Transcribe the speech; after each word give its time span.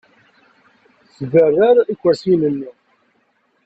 Tderrer 1.15 1.77
ikersiyen-nni. 1.93 2.71